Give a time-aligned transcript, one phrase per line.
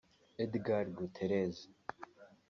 [0.43, 1.57] Edgar Gutiérrez